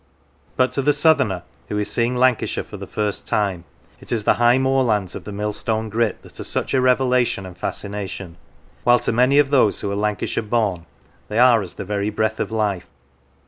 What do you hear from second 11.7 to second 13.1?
the very breath of life.